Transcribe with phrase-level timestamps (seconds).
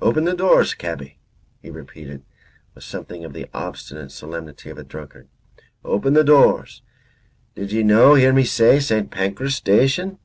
[0.00, 1.18] "Open the doors, cabby,"
[1.60, 2.22] he repeated,
[2.76, 5.26] with something of the obstinate solemnity of a drunkard,
[5.84, 6.82] "open the doors.
[7.56, 9.10] Did ye no hear me say St.
[9.10, 10.20] Pancras Station?"